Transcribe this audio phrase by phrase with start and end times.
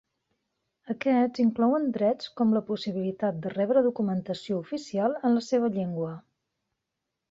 [0.93, 6.21] Aquests inclouen drets com la possibilitat de rebre documentació oficial en la seva llengua.